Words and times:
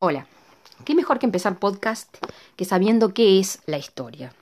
Hola, 0.00 0.28
¿qué 0.84 0.94
mejor 0.94 1.18
que 1.18 1.26
empezar 1.26 1.58
podcast 1.58 2.18
que 2.54 2.64
sabiendo 2.64 3.12
qué 3.14 3.40
es 3.40 3.58
la 3.66 3.78
historia? 3.78 4.32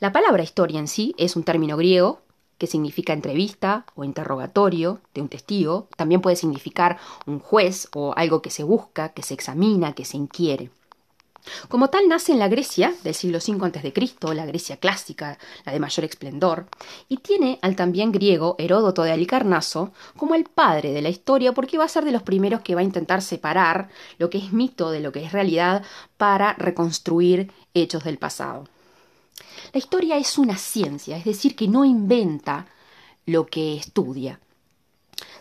La 0.00 0.10
palabra 0.10 0.42
historia 0.42 0.80
en 0.80 0.88
sí 0.88 1.14
es 1.18 1.36
un 1.36 1.44
término 1.44 1.76
griego 1.76 2.20
que 2.58 2.66
significa 2.66 3.12
entrevista 3.12 3.86
o 3.94 4.02
interrogatorio 4.02 4.98
de 5.14 5.22
un 5.22 5.28
testigo, 5.28 5.86
también 5.96 6.20
puede 6.20 6.34
significar 6.34 6.98
un 7.26 7.38
juez 7.38 7.88
o 7.94 8.12
algo 8.16 8.42
que 8.42 8.50
se 8.50 8.64
busca, 8.64 9.10
que 9.10 9.22
se 9.22 9.34
examina, 9.34 9.92
que 9.92 10.04
se 10.04 10.16
inquiere. 10.16 10.68
Como 11.68 11.90
tal 11.90 12.08
nace 12.08 12.32
en 12.32 12.38
la 12.38 12.48
Grecia 12.48 12.94
del 13.02 13.14
siglo 13.14 13.38
V 13.38 13.66
a.C., 13.66 14.34
la 14.34 14.46
Grecia 14.46 14.76
clásica, 14.76 15.38
la 15.64 15.72
de 15.72 15.80
mayor 15.80 16.04
esplendor, 16.04 16.66
y 17.08 17.18
tiene 17.18 17.58
al 17.62 17.76
también 17.76 18.12
griego 18.12 18.56
Heródoto 18.58 19.02
de 19.02 19.12
Alicarnaso 19.12 19.92
como 20.16 20.34
el 20.34 20.44
padre 20.44 20.92
de 20.92 21.02
la 21.02 21.08
historia 21.08 21.52
porque 21.52 21.78
va 21.78 21.84
a 21.84 21.88
ser 21.88 22.04
de 22.04 22.12
los 22.12 22.22
primeros 22.22 22.60
que 22.60 22.74
va 22.74 22.80
a 22.80 22.84
intentar 22.84 23.22
separar 23.22 23.88
lo 24.18 24.30
que 24.30 24.38
es 24.38 24.52
mito 24.52 24.90
de 24.90 25.00
lo 25.00 25.12
que 25.12 25.24
es 25.24 25.32
realidad 25.32 25.82
para 26.16 26.54
reconstruir 26.54 27.52
hechos 27.74 28.04
del 28.04 28.18
pasado. 28.18 28.64
La 29.72 29.78
historia 29.78 30.16
es 30.16 30.38
una 30.38 30.56
ciencia, 30.56 31.16
es 31.16 31.24
decir, 31.24 31.54
que 31.54 31.68
no 31.68 31.84
inventa 31.84 32.66
lo 33.26 33.46
que 33.46 33.76
estudia, 33.76 34.40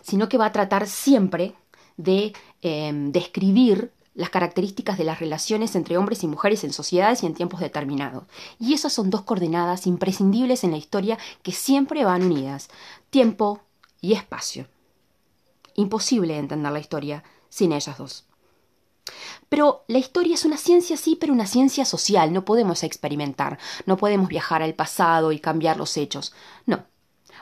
sino 0.02 0.28
que 0.28 0.38
va 0.38 0.48
a 0.48 0.52
tratar 0.52 0.88
siempre 0.88 1.54
de 1.96 2.34
eh, 2.62 2.92
describir 2.94 3.92
las 4.18 4.32
características 4.32 4.98
de 4.98 5.04
las 5.04 5.20
relaciones 5.20 5.76
entre 5.76 5.98
hombres 5.98 6.24
y 6.24 6.28
mujeres 6.28 6.64
en 6.64 6.74
sociedades 6.74 7.22
y 7.22 7.28
en 7.28 7.36
tiempos 7.36 7.60
determinados. 7.60 8.24
Y 8.60 8.74
esas 8.74 8.92
son 8.92 9.12
dos 9.12 9.22
coordenadas 9.22 9.86
imprescindibles 9.86 10.64
en 10.64 10.72
la 10.72 10.78
historia 10.78 11.20
que 11.44 11.52
siempre 11.52 12.04
van 12.04 12.24
unidas, 12.24 12.70
tiempo 13.12 13.62
y 14.02 14.14
espacio. 14.14 14.68
Imposible 15.76 16.36
entender 16.36 16.72
la 16.72 16.80
historia 16.80 17.24
sin 17.50 17.72
ellas 17.72 18.00
dos. 18.00 18.26
Pero 19.50 19.86
la 19.88 20.00
historia 20.00 20.34
es 20.34 20.46
una 20.46 20.58
ciencia, 20.58 20.98
sí, 20.98 21.16
pero 21.16 21.32
una 21.32 21.46
ciencia 21.46 21.86
social. 21.86 22.34
No 22.34 22.44
podemos 22.44 22.84
experimentar, 22.84 23.60
no 23.86 23.98
podemos 23.98 24.30
viajar 24.30 24.64
al 24.64 24.74
pasado 24.74 25.32
y 25.32 25.40
cambiar 25.40 25.78
los 25.78 25.96
hechos. 25.96 26.34
No. 26.66 26.86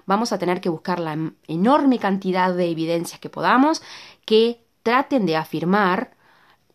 Vamos 0.06 0.34
a 0.34 0.38
tener 0.38 0.60
que 0.60 0.70
buscar 0.70 1.00
la 1.00 1.18
enorme 1.48 2.00
cantidad 2.00 2.54
de 2.54 2.70
evidencias 2.70 3.22
que 3.22 3.30
podamos 3.30 3.82
que 4.26 4.62
traten 4.84 5.26
de 5.26 5.38
afirmar 5.38 6.15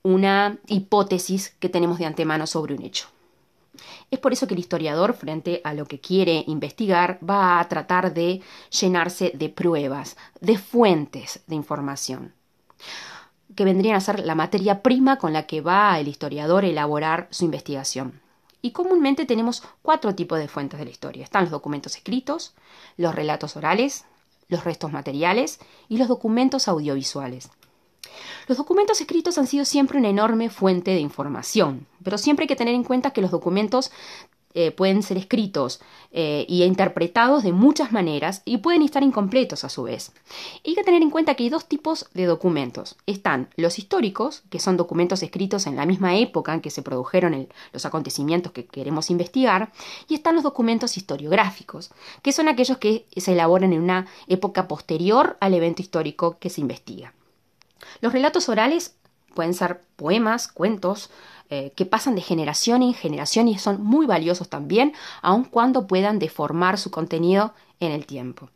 una 0.02 0.58
hipótesis 0.66 1.50
que 1.58 1.68
tenemos 1.68 1.98
de 1.98 2.06
antemano 2.06 2.46
sobre 2.46 2.74
un 2.74 2.82
hecho. 2.82 3.08
Es 4.10 4.18
por 4.18 4.32
eso 4.32 4.46
que 4.46 4.54
el 4.54 4.60
historiador, 4.60 5.14
frente 5.14 5.60
a 5.64 5.74
lo 5.74 5.86
que 5.86 6.00
quiere 6.00 6.44
investigar, 6.46 7.18
va 7.28 7.60
a 7.60 7.68
tratar 7.68 8.12
de 8.12 8.40
llenarse 8.70 9.32
de 9.34 9.48
pruebas, 9.48 10.16
de 10.40 10.58
fuentes 10.58 11.40
de 11.46 11.54
información, 11.54 12.34
que 13.54 13.64
vendrían 13.64 13.96
a 13.96 14.00
ser 14.00 14.20
la 14.20 14.34
materia 14.34 14.82
prima 14.82 15.18
con 15.18 15.32
la 15.32 15.46
que 15.46 15.60
va 15.60 15.98
el 15.98 16.08
historiador 16.08 16.64
a 16.64 16.68
elaborar 16.68 17.28
su 17.30 17.44
investigación. 17.44 18.20
Y 18.62 18.72
comúnmente 18.72 19.24
tenemos 19.24 19.62
cuatro 19.80 20.14
tipos 20.14 20.38
de 20.38 20.48
fuentes 20.48 20.78
de 20.78 20.84
la 20.84 20.90
historia. 20.90 21.24
Están 21.24 21.44
los 21.44 21.50
documentos 21.50 21.96
escritos, 21.96 22.54
los 22.96 23.14
relatos 23.14 23.56
orales, 23.56 24.04
los 24.48 24.64
restos 24.64 24.92
materiales 24.92 25.60
y 25.88 25.96
los 25.96 26.08
documentos 26.08 26.68
audiovisuales. 26.68 27.50
Los 28.50 28.58
documentos 28.58 29.00
escritos 29.00 29.38
han 29.38 29.46
sido 29.46 29.64
siempre 29.64 29.96
una 29.96 30.08
enorme 30.08 30.50
fuente 30.50 30.90
de 30.90 30.98
información, 30.98 31.86
pero 32.02 32.18
siempre 32.18 32.42
hay 32.42 32.48
que 32.48 32.56
tener 32.56 32.74
en 32.74 32.82
cuenta 32.82 33.12
que 33.12 33.20
los 33.20 33.30
documentos 33.30 33.92
eh, 34.54 34.72
pueden 34.72 35.04
ser 35.04 35.18
escritos 35.18 35.80
e 36.10 36.46
interpretados 36.48 37.44
de 37.44 37.52
muchas 37.52 37.92
maneras 37.92 38.42
y 38.44 38.56
pueden 38.56 38.82
estar 38.82 39.04
incompletos 39.04 39.62
a 39.62 39.68
su 39.68 39.84
vez. 39.84 40.10
hay 40.66 40.74
que 40.74 40.82
tener 40.82 41.00
en 41.00 41.10
cuenta 41.10 41.36
que 41.36 41.44
hay 41.44 41.48
dos 41.48 41.66
tipos 41.66 42.08
de 42.12 42.26
documentos. 42.26 42.96
Están 43.06 43.50
los 43.54 43.78
históricos, 43.78 44.42
que 44.50 44.58
son 44.58 44.76
documentos 44.76 45.22
escritos 45.22 45.68
en 45.68 45.76
la 45.76 45.86
misma 45.86 46.16
época 46.16 46.52
en 46.52 46.60
que 46.60 46.70
se 46.70 46.82
produjeron 46.82 47.46
los 47.72 47.86
acontecimientos 47.86 48.50
que 48.50 48.66
queremos 48.66 49.10
investigar, 49.10 49.70
y 50.08 50.14
están 50.14 50.34
los 50.34 50.42
documentos 50.42 50.96
historiográficos, 50.96 51.92
que 52.20 52.32
son 52.32 52.48
aquellos 52.48 52.78
que 52.78 53.06
se 53.16 53.34
elaboran 53.34 53.72
en 53.72 53.80
una 53.80 54.08
época 54.26 54.66
posterior 54.66 55.36
al 55.38 55.54
evento 55.54 55.82
histórico 55.82 56.38
que 56.40 56.50
se 56.50 56.60
investiga. 56.60 57.14
Los 58.00 58.12
relatos 58.12 58.48
orales 58.48 58.96
pueden 59.34 59.54
ser 59.54 59.82
poemas, 59.96 60.48
cuentos, 60.48 61.10
eh, 61.48 61.72
que 61.74 61.86
pasan 61.86 62.14
de 62.14 62.20
generación 62.20 62.82
en 62.82 62.94
generación 62.94 63.48
y 63.48 63.58
son 63.58 63.82
muy 63.82 64.06
valiosos 64.06 64.48
también, 64.48 64.92
aun 65.22 65.44
cuando 65.44 65.86
puedan 65.86 66.18
deformar 66.18 66.78
su 66.78 66.90
contenido 66.90 67.54
en 67.80 67.92
el 67.92 68.06
tiempo. 68.06 68.50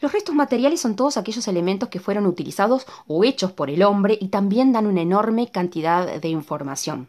Los 0.00 0.12
restos 0.12 0.34
materiales 0.34 0.80
son 0.80 0.96
todos 0.96 1.16
aquellos 1.16 1.48
elementos 1.48 1.88
que 1.88 2.00
fueron 2.00 2.26
utilizados 2.26 2.86
o 3.06 3.24
hechos 3.24 3.52
por 3.52 3.70
el 3.70 3.82
hombre 3.82 4.18
y 4.20 4.28
también 4.28 4.72
dan 4.72 4.86
una 4.86 5.02
enorme 5.02 5.50
cantidad 5.50 6.20
de 6.20 6.28
información. 6.28 7.08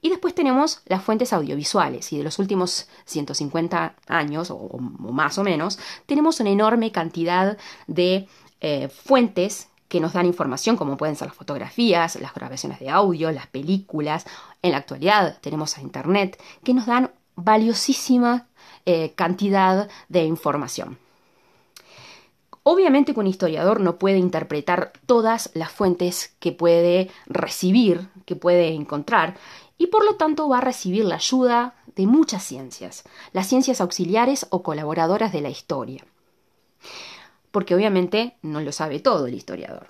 Y 0.00 0.10
después 0.10 0.34
tenemos 0.34 0.82
las 0.84 1.02
fuentes 1.02 1.32
audiovisuales, 1.32 2.12
y 2.12 2.18
de 2.18 2.24
los 2.24 2.38
últimos 2.38 2.88
150 3.06 3.94
años, 4.06 4.50
o, 4.50 4.76
más 4.78 5.38
o 5.38 5.42
menos, 5.42 5.78
tenemos 6.04 6.40
una 6.40 6.50
enorme 6.50 6.92
cantidad 6.92 7.56
de 7.86 8.28
eh, 8.60 8.88
fuentes 8.88 9.68
que 9.94 10.00
nos 10.00 10.14
dan 10.14 10.26
información, 10.26 10.76
como 10.76 10.96
pueden 10.96 11.14
ser 11.14 11.28
las 11.28 11.36
fotografías, 11.36 12.16
las 12.20 12.34
grabaciones 12.34 12.80
de 12.80 12.90
audio, 12.90 13.30
las 13.30 13.46
películas. 13.46 14.26
En 14.60 14.72
la 14.72 14.78
actualidad 14.78 15.38
tenemos 15.40 15.78
a 15.78 15.82
Internet, 15.82 16.42
que 16.64 16.74
nos 16.74 16.86
dan 16.86 17.12
valiosísima 17.36 18.48
eh, 18.86 19.12
cantidad 19.14 19.88
de 20.08 20.24
información. 20.24 20.98
Obviamente 22.64 23.14
que 23.14 23.20
un 23.20 23.28
historiador 23.28 23.78
no 23.78 23.94
puede 23.94 24.18
interpretar 24.18 24.92
todas 25.06 25.50
las 25.54 25.70
fuentes 25.70 26.34
que 26.40 26.50
puede 26.50 27.08
recibir, 27.26 28.08
que 28.26 28.34
puede 28.34 28.74
encontrar, 28.74 29.36
y 29.78 29.86
por 29.86 30.04
lo 30.04 30.16
tanto 30.16 30.48
va 30.48 30.58
a 30.58 30.60
recibir 30.60 31.04
la 31.04 31.14
ayuda 31.14 31.76
de 31.94 32.08
muchas 32.08 32.42
ciencias, 32.42 33.04
las 33.32 33.46
ciencias 33.46 33.80
auxiliares 33.80 34.48
o 34.50 34.64
colaboradoras 34.64 35.32
de 35.32 35.40
la 35.40 35.50
historia 35.50 36.04
porque 37.54 37.76
obviamente 37.76 38.36
no 38.42 38.60
lo 38.60 38.72
sabe 38.72 38.98
todo 38.98 39.28
el 39.28 39.34
historiador. 39.34 39.86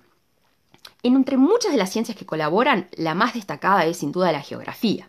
entre 1.02 1.38
muchas 1.38 1.72
de 1.72 1.78
las 1.78 1.90
ciencias 1.90 2.14
que 2.14 2.26
colaboran, 2.26 2.88
la 2.92 3.14
más 3.14 3.32
destacada 3.32 3.86
es 3.86 3.96
sin 3.96 4.12
duda 4.12 4.32
la 4.32 4.42
geografía, 4.42 5.08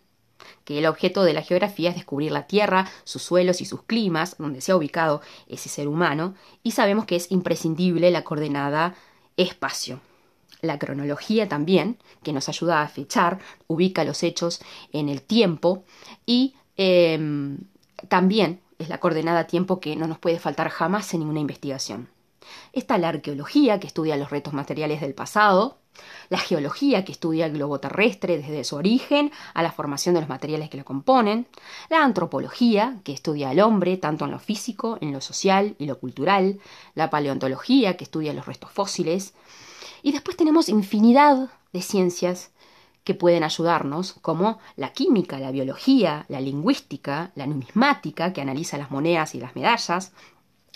que 0.63 0.79
el 0.79 0.85
objeto 0.85 1.25
de 1.25 1.33
la 1.33 1.41
geografía 1.41 1.89
es 1.89 1.95
descubrir 1.95 2.31
la 2.31 2.47
Tierra, 2.47 2.89
sus 3.03 3.23
suelos 3.23 3.59
y 3.59 3.65
sus 3.65 3.83
climas, 3.83 4.37
donde 4.37 4.61
se 4.61 4.71
ha 4.71 4.77
ubicado 4.77 5.21
ese 5.49 5.67
ser 5.67 5.89
humano, 5.89 6.33
y 6.63 6.71
sabemos 6.71 7.03
que 7.03 7.17
es 7.17 7.29
imprescindible 7.29 8.09
la 8.09 8.23
coordenada 8.23 8.95
espacio. 9.35 9.99
La 10.61 10.79
cronología 10.79 11.49
también, 11.49 11.97
que 12.23 12.31
nos 12.31 12.47
ayuda 12.47 12.81
a 12.81 12.87
fechar, 12.87 13.39
ubica 13.67 14.05
los 14.05 14.23
hechos 14.23 14.61
en 14.93 15.09
el 15.09 15.21
tiempo 15.21 15.83
y 16.25 16.55
em, 16.77 17.57
también 18.07 18.61
es 18.79 18.87
la 18.87 18.99
coordenada 19.01 19.45
tiempo 19.45 19.81
que 19.81 19.97
no 19.97 20.07
nos 20.07 20.19
puede 20.19 20.39
faltar 20.39 20.69
jamás 20.69 21.13
en 21.13 21.19
ninguna 21.19 21.41
investigación. 21.41 22.14
Está 22.73 22.97
la 22.97 23.09
arqueología, 23.09 23.79
que 23.79 23.87
estudia 23.87 24.17
los 24.17 24.29
retos 24.29 24.53
materiales 24.53 25.01
del 25.01 25.13
pasado, 25.13 25.77
la 26.29 26.39
geología, 26.39 27.05
que 27.05 27.11
estudia 27.11 27.45
el 27.45 27.53
globo 27.53 27.79
terrestre 27.79 28.37
desde 28.37 28.63
su 28.63 28.75
origen 28.75 29.31
a 29.53 29.63
la 29.63 29.71
formación 29.71 30.15
de 30.15 30.21
los 30.21 30.29
materiales 30.29 30.69
que 30.69 30.77
lo 30.77 30.85
componen, 30.85 31.47
la 31.89 32.03
antropología, 32.03 32.97
que 33.03 33.13
estudia 33.13 33.49
al 33.49 33.59
hombre 33.59 33.97
tanto 33.97 34.25
en 34.25 34.31
lo 34.31 34.39
físico, 34.39 34.97
en 35.01 35.13
lo 35.13 35.21
social 35.21 35.75
y 35.77 35.85
lo 35.85 35.99
cultural, 35.99 36.59
la 36.95 37.09
paleontología, 37.09 37.97
que 37.97 38.03
estudia 38.03 38.33
los 38.33 38.45
restos 38.45 38.71
fósiles, 38.71 39.33
y 40.01 40.11
después 40.11 40.37
tenemos 40.37 40.69
infinidad 40.69 41.49
de 41.73 41.81
ciencias 41.81 42.51
que 43.03 43.13
pueden 43.13 43.43
ayudarnos, 43.43 44.13
como 44.21 44.57
la 44.75 44.91
química, 44.91 45.39
la 45.39 45.51
biología, 45.51 46.25
la 46.27 46.41
lingüística, 46.41 47.31
la 47.35 47.45
numismática, 47.45 48.33
que 48.33 48.41
analiza 48.41 48.79
las 48.79 48.89
monedas 48.89 49.35
y 49.35 49.39
las 49.39 49.55
medallas, 49.55 50.11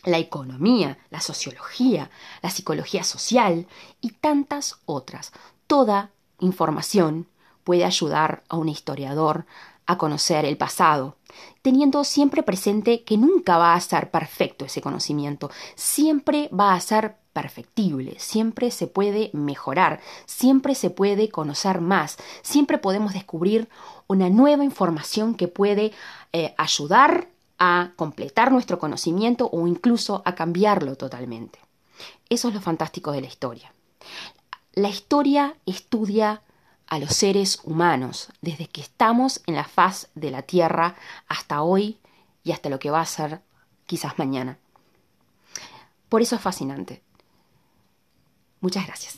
la 0.04 0.18
economía, 0.18 0.98
la 1.10 1.22
sociología, 1.22 2.10
la 2.42 2.50
psicología 2.50 3.04
social 3.04 3.68
y 4.02 4.12
tantas 4.12 4.80
otras. 4.86 5.32
Toda 5.68 6.12
información 6.40 7.28
puede 7.64 7.86
ayudar 7.86 8.44
a 8.50 8.58
un 8.58 8.70
historiador 8.70 9.46
a 9.86 9.98
conocer 9.98 10.46
el 10.46 10.56
pasado, 10.56 11.18
teniendo 11.64 12.04
siempre 12.04 12.44
presente 12.44 13.04
que 13.04 13.18
nunca 13.18 13.58
va 13.58 13.74
a 13.74 13.82
ser 13.82 14.12
perfecto 14.12 14.66
ese 14.66 14.82
conocimiento, 14.82 15.50
siempre 15.76 16.48
va 16.54 16.76
a 16.76 16.80
ser 16.80 17.16
perfectible, 17.34 18.16
siempre 18.20 18.70
se 18.70 18.86
puede 18.86 19.32
mejorar, 19.34 20.00
siempre 20.28 20.76
se 20.76 20.92
puede 20.92 21.30
conocer 21.30 21.82
más, 21.82 22.18
siempre 22.44 22.78
podemos 22.78 23.14
descubrir 23.14 23.68
una 24.08 24.30
nueva 24.30 24.64
información 24.64 25.34
que 25.34 25.48
puede 25.48 25.92
eh, 26.34 26.54
ayudar 26.58 27.30
a 27.60 27.92
completar 27.96 28.52
nuestro 28.52 28.80
conocimiento 28.80 29.50
o 29.52 29.68
incluso 29.68 30.22
a 30.26 30.34
cambiarlo 30.34 30.96
totalmente. 30.96 31.60
Eso 32.30 32.48
es 32.48 32.54
lo 32.54 32.62
fantástico 32.62 33.12
de 33.12 33.22
la 33.22 33.28
historia. 33.28 33.74
La 34.74 34.90
historia 34.90 35.56
estudia 35.66 36.42
a 36.88 37.00
los 37.00 37.12
seres 37.12 37.60
humanos 37.64 38.30
desde 38.42 38.68
que 38.68 38.82
estamos 38.82 39.42
en 39.46 39.56
la 39.56 39.66
faz 39.66 40.10
de 40.16 40.32
la 40.32 40.42
Tierra 40.42 40.96
hasta 41.28 41.62
hoy 41.62 42.00
y 42.44 42.52
hasta 42.52 42.70
lo 42.70 42.80
que 42.80 42.90
va 42.90 43.02
a 43.02 43.06
ser 43.06 43.42
quizás 43.86 44.18
mañana. 44.18 44.58
Por 46.08 46.22
eso 46.22 46.36
es 46.36 46.42
fascinante. 46.42 47.04
Muchas 48.62 48.88
gracias. 48.88 49.18